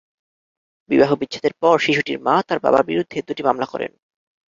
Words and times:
বিবাহবিচ্ছেদের 0.89 1.53
পর 1.61 1.75
শিশুটির 1.79 2.19
মা 2.19 2.35
তার 2.47 2.59
বাবার 2.59 2.83
বিরুদ্ধে 2.83 3.17
দুটি 3.27 3.41
মামলা 3.43 3.65
করেন। 3.65 3.91